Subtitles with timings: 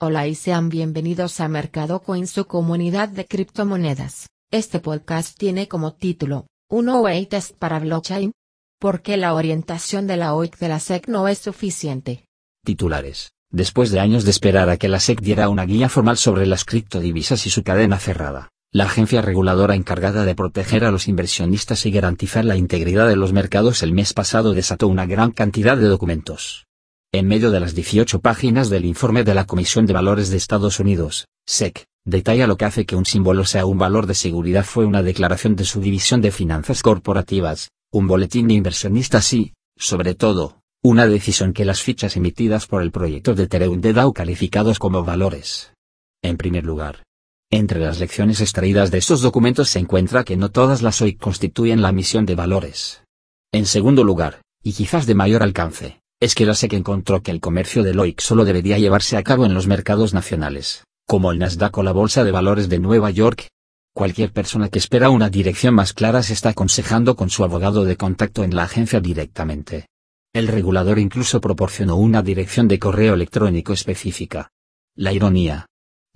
[0.00, 4.28] Hola y sean bienvenidos a Mercado Coin, su comunidad de criptomonedas.
[4.50, 8.32] Este podcast tiene como título, ¿Un OA test para blockchain?
[8.80, 12.24] ¿Por qué la orientación de la OIC de la SEC no es suficiente?
[12.64, 13.30] Titulares.
[13.52, 16.64] Después de años de esperar a que la SEC diera una guía formal sobre las
[16.64, 21.92] criptodivisas y su cadena cerrada, la agencia reguladora encargada de proteger a los inversionistas y
[21.92, 26.66] garantizar la integridad de los mercados el mes pasado desató una gran cantidad de documentos
[27.14, 30.80] en medio de las 18 páginas del informe de la Comisión de Valores de Estados
[30.80, 34.84] Unidos, SEC, detalla lo que hace que un símbolo sea un valor de seguridad fue
[34.84, 40.58] una declaración de su división de finanzas corporativas, un boletín de inversionistas y, sobre todo,
[40.82, 45.04] una decisión que las fichas emitidas por el proyecto de Tereum de DAO calificados como
[45.04, 45.72] valores.
[46.20, 47.04] En primer lugar,
[47.48, 51.80] entre las lecciones extraídas de estos documentos se encuentra que no todas las OIC constituyen
[51.80, 53.04] la misión de valores.
[53.52, 57.92] En segundo lugar, y quizás de mayor alcance, es que encontró que el comercio de
[57.92, 61.92] LOIC solo debería llevarse a cabo en los mercados nacionales, como el Nasdaq o la
[61.92, 63.48] Bolsa de Valores de Nueva York.
[63.94, 67.98] Cualquier persona que espera una dirección más clara se está aconsejando con su abogado de
[67.98, 69.86] contacto en la agencia directamente.
[70.32, 74.50] El regulador incluso proporcionó una dirección de correo electrónico específica.
[74.96, 75.66] La ironía,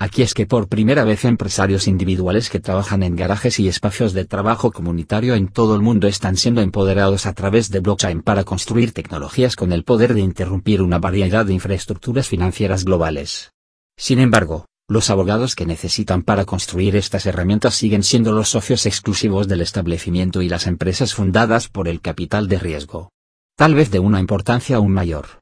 [0.01, 4.25] Aquí es que por primera vez empresarios individuales que trabajan en garajes y espacios de
[4.25, 8.93] trabajo comunitario en todo el mundo están siendo empoderados a través de blockchain para construir
[8.93, 13.51] tecnologías con el poder de interrumpir una variedad de infraestructuras financieras globales.
[13.97, 19.49] Sin embargo, los abogados que necesitan para construir estas herramientas siguen siendo los socios exclusivos
[19.49, 23.11] del establecimiento y las empresas fundadas por el capital de riesgo.
[23.57, 25.41] Tal vez de una importancia aún mayor.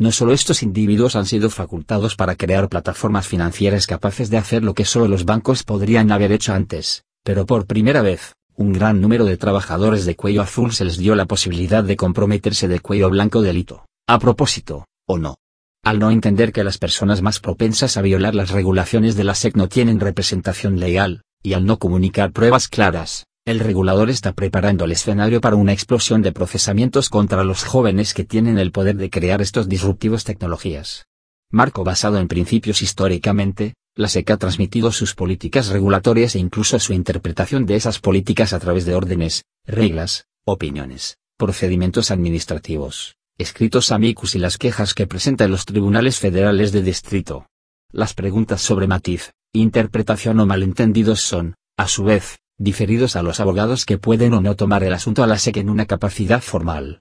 [0.00, 4.72] No solo estos individuos han sido facultados para crear plataformas financieras capaces de hacer lo
[4.72, 9.24] que solo los bancos podrían haber hecho antes, pero por primera vez, un gran número
[9.24, 13.42] de trabajadores de cuello azul se les dio la posibilidad de comprometerse de cuello blanco
[13.42, 15.36] delito, a propósito, o no.
[15.82, 19.56] Al no entender que las personas más propensas a violar las regulaciones de la SEC
[19.56, 24.92] no tienen representación legal, y al no comunicar pruebas claras, el regulador está preparando el
[24.92, 29.40] escenario para una explosión de procesamientos contra los jóvenes que tienen el poder de crear
[29.40, 31.06] estos disruptivos tecnologías.
[31.50, 36.92] Marco basado en principios históricamente, la SEC ha transmitido sus políticas regulatorias e incluso su
[36.92, 44.40] interpretación de esas políticas a través de órdenes, reglas, opiniones, procedimientos administrativos, escritos amicus y
[44.40, 47.46] las quejas que presentan los tribunales federales de distrito.
[47.92, 53.86] Las preguntas sobre matiz, interpretación o malentendidos son, a su vez, diferidos a los abogados
[53.86, 57.00] que pueden o no tomar el asunto a la SEC en una capacidad formal.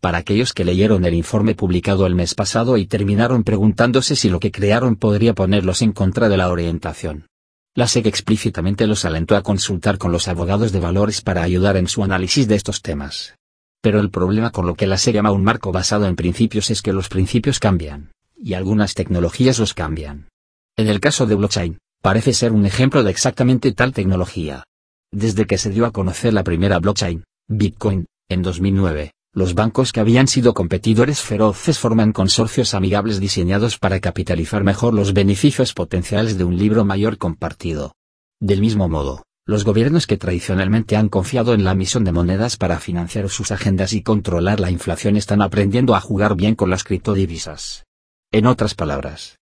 [0.00, 4.38] Para aquellos que leyeron el informe publicado el mes pasado y terminaron preguntándose si lo
[4.38, 7.26] que crearon podría ponerlos en contra de la orientación.
[7.74, 11.88] La SEC explícitamente los alentó a consultar con los abogados de valores para ayudar en
[11.88, 13.34] su análisis de estos temas.
[13.80, 16.82] Pero el problema con lo que la SEC llama un marco basado en principios es
[16.82, 20.28] que los principios cambian, y algunas tecnologías los cambian.
[20.76, 24.64] En el caso de blockchain, parece ser un ejemplo de exactamente tal tecnología.
[25.12, 30.00] Desde que se dio a conocer la primera blockchain, Bitcoin, en 2009, los bancos que
[30.00, 36.44] habían sido competidores feroces forman consorcios amigables diseñados para capitalizar mejor los beneficios potenciales de
[36.44, 37.94] un libro mayor compartido.
[38.38, 42.78] Del mismo modo, los gobiernos que tradicionalmente han confiado en la emisión de monedas para
[42.78, 47.86] financiar sus agendas y controlar la inflación están aprendiendo a jugar bien con las criptodivisas.
[48.30, 49.37] En otras palabras,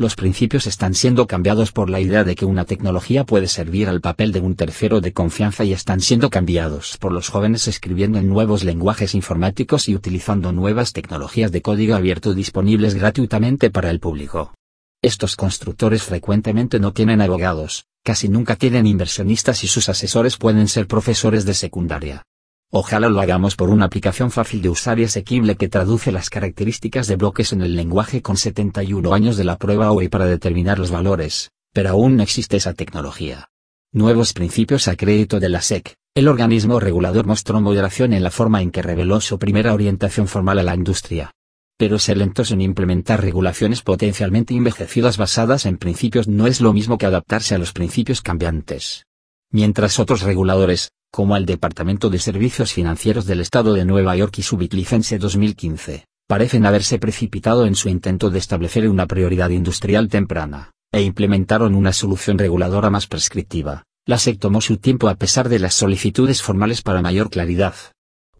[0.00, 4.00] los principios están siendo cambiados por la idea de que una tecnología puede servir al
[4.00, 8.26] papel de un tercero de confianza y están siendo cambiados por los jóvenes escribiendo en
[8.26, 14.54] nuevos lenguajes informáticos y utilizando nuevas tecnologías de código abierto disponibles gratuitamente para el público.
[15.02, 20.86] Estos constructores frecuentemente no tienen abogados, casi nunca tienen inversionistas y sus asesores pueden ser
[20.86, 22.22] profesores de secundaria.
[22.72, 27.08] Ojalá lo hagamos por una aplicación fácil de usar y asequible que traduce las características
[27.08, 30.92] de bloques en el lenguaje con 71 años de la prueba hoy para determinar los
[30.92, 33.48] valores, pero aún no existe esa tecnología.
[33.92, 35.96] Nuevos principios a crédito de la SEC.
[36.14, 40.60] El organismo regulador mostró moderación en la forma en que reveló su primera orientación formal
[40.60, 41.32] a la industria.
[41.76, 46.98] Pero ser lentos en implementar regulaciones potencialmente envejecidas basadas en principios no es lo mismo
[46.98, 49.06] que adaptarse a los principios cambiantes.
[49.50, 54.42] Mientras otros reguladores, como el Departamento de Servicios Financieros del Estado de Nueva York y
[54.42, 60.70] su BitLicense 2015, parecen haberse precipitado en su intento de establecer una prioridad industrial temprana,
[60.92, 63.84] e implementaron una solución reguladora más prescriptiva.
[64.06, 67.74] La SEC tomó su tiempo a pesar de las solicitudes formales para mayor claridad.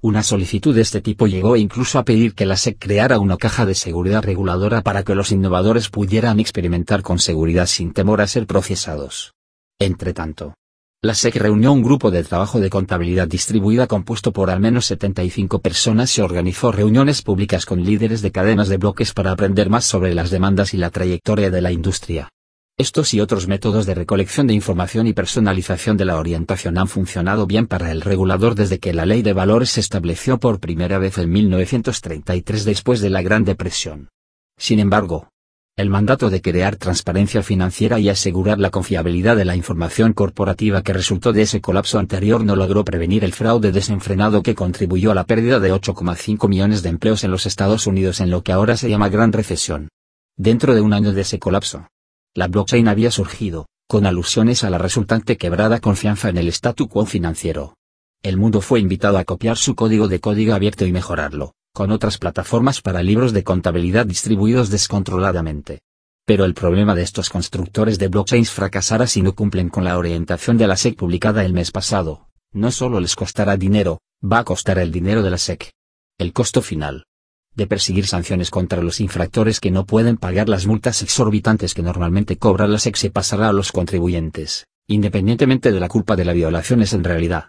[0.00, 3.66] Una solicitud de este tipo llegó incluso a pedir que la SEC creara una caja
[3.66, 8.46] de seguridad reguladora para que los innovadores pudieran experimentar con seguridad sin temor a ser
[8.46, 9.34] procesados.
[9.78, 10.55] Entretanto,
[11.02, 15.61] la SEC reunió un grupo de trabajo de contabilidad distribuida compuesto por al menos 75
[15.61, 20.14] personas y organizó reuniones públicas con líderes de cadenas de bloques para aprender más sobre
[20.14, 22.29] las demandas y la trayectoria de la industria.
[22.76, 27.47] Estos y otros métodos de recolección de información y personalización de la orientación han funcionado
[27.47, 31.17] bien para el regulador desde que la ley de valores se estableció por primera vez
[31.17, 34.11] en 1933 después de la Gran Depresión.
[34.58, 35.31] Sin embargo,
[35.76, 40.93] el mandato de crear transparencia financiera y asegurar la confiabilidad de la información corporativa que
[40.93, 45.25] resultó de ese colapso anterior no logró prevenir el fraude desenfrenado que contribuyó a la
[45.25, 48.90] pérdida de 8,5 millones de empleos en los Estados Unidos en lo que ahora se
[48.90, 49.88] llama Gran Recesión.
[50.37, 51.87] Dentro de un año de ese colapso,
[52.34, 57.06] la blockchain había surgido, con alusiones a la resultante quebrada confianza en el statu quo
[57.06, 57.75] financiero.
[58.22, 62.19] El mundo fue invitado a copiar su código de código abierto y mejorarlo con otras
[62.19, 65.81] plataformas para libros de contabilidad distribuidos descontroladamente.
[66.26, 70.58] Pero el problema de estos constructores de blockchains fracasará si no cumplen con la orientación
[70.58, 72.28] de la SEC publicada el mes pasado.
[72.52, 75.73] No solo les costará dinero, va a costar el dinero de la SEC.
[76.19, 77.06] El costo final
[77.55, 82.37] de perseguir sanciones contra los infractores que no pueden pagar las multas exorbitantes que normalmente
[82.37, 86.82] cobra la SEC se pasará a los contribuyentes, independientemente de la culpa de la violación
[86.82, 87.49] es en realidad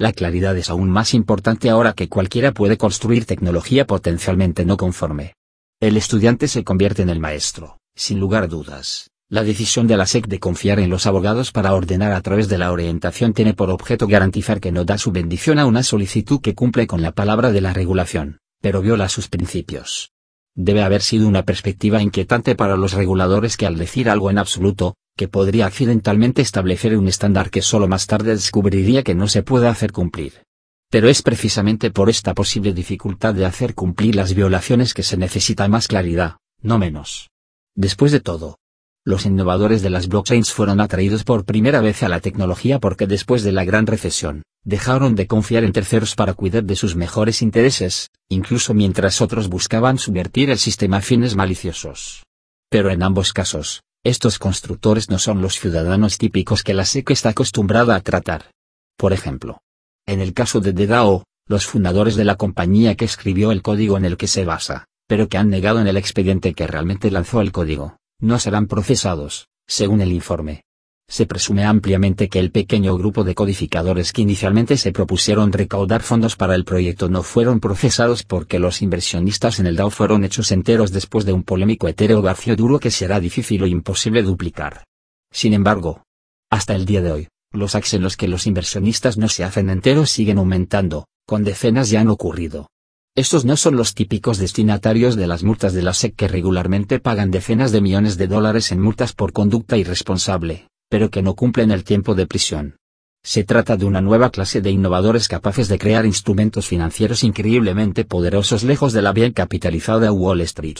[0.00, 5.34] la claridad es aún más importante ahora que cualquiera puede construir tecnología potencialmente no conforme.
[5.78, 9.10] El estudiante se convierte en el maestro, sin lugar a dudas.
[9.28, 12.56] La decisión de la SEC de confiar en los abogados para ordenar a través de
[12.56, 16.54] la orientación tiene por objeto garantizar que no da su bendición a una solicitud que
[16.54, 20.12] cumple con la palabra de la regulación, pero viola sus principios.
[20.54, 24.96] Debe haber sido una perspectiva inquietante para los reguladores que al decir algo en absoluto,
[25.16, 29.68] que podría accidentalmente establecer un estándar que solo más tarde descubriría que no se puede
[29.68, 30.44] hacer cumplir.
[30.90, 35.68] Pero es precisamente por esta posible dificultad de hacer cumplir las violaciones que se necesita
[35.68, 37.30] más claridad, no menos.
[37.76, 38.56] Después de todo,
[39.04, 43.42] los innovadores de las blockchains fueron atraídos por primera vez a la tecnología porque después
[43.42, 48.10] de la gran recesión, dejaron de confiar en terceros para cuidar de sus mejores intereses,
[48.28, 52.24] incluso mientras otros buscaban subvertir el sistema a fines maliciosos.
[52.68, 57.30] Pero en ambos casos, estos constructores no son los ciudadanos típicos que la SEC está
[57.30, 58.50] acostumbrada a tratar.
[58.96, 59.60] Por ejemplo,
[60.06, 64.06] en el caso de DAO, los fundadores de la compañía que escribió el código en
[64.06, 67.52] el que se basa, pero que han negado en el expediente que realmente lanzó el
[67.52, 70.62] código, no serán procesados, según el informe.
[71.10, 76.36] Se presume ampliamente que el pequeño grupo de codificadores que inicialmente se propusieron recaudar fondos
[76.36, 80.92] para el proyecto no fueron procesados porque los inversionistas en el DAO fueron hechos enteros
[80.92, 84.84] después de un polémico etéreo garcio duro que será difícil o imposible duplicar.
[85.32, 86.04] Sin embargo,
[86.48, 89.68] hasta el día de hoy, los hacks en los que los inversionistas no se hacen
[89.68, 92.68] enteros siguen aumentando, con decenas ya han ocurrido.
[93.16, 97.32] Estos no son los típicos destinatarios de las multas de la SEC que regularmente pagan
[97.32, 101.84] decenas de millones de dólares en multas por conducta irresponsable pero que no cumplen el
[101.84, 102.76] tiempo de prisión.
[103.22, 108.64] Se trata de una nueva clase de innovadores capaces de crear instrumentos financieros increíblemente poderosos
[108.64, 110.78] lejos de la bien capitalizada Wall Street.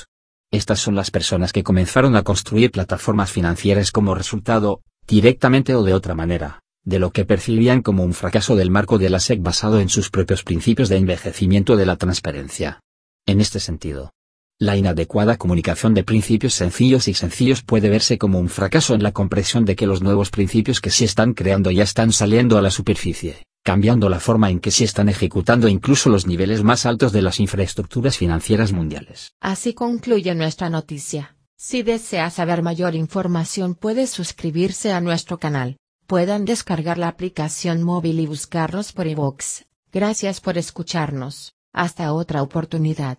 [0.51, 5.95] Estas son las personas que comenzaron a construir plataformas financieras como resultado, directamente o de
[5.95, 9.79] otra manera, de lo que percibían como un fracaso del marco de la SEC basado
[9.79, 12.81] en sus propios principios de envejecimiento de la transparencia.
[13.27, 14.13] En este sentido,
[14.61, 19.13] la inadecuada comunicación de principios sencillos y sencillos puede verse como un fracaso en la
[19.13, 22.71] comprensión de que los nuevos principios que se están creando ya están saliendo a la
[22.71, 27.23] superficie, cambiando la forma en que se están ejecutando incluso los niveles más altos de
[27.23, 29.33] las infraestructuras financieras mundiales.
[29.41, 31.37] Así concluye nuestra noticia.
[31.57, 35.79] Si desea saber mayor información puede suscribirse a nuestro canal.
[36.07, 39.63] Puedan descargar la aplicación móvil y buscarnos por iVoox.
[39.91, 41.55] Gracias por escucharnos.
[41.73, 43.19] Hasta otra oportunidad.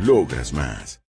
[0.00, 1.00] logras más.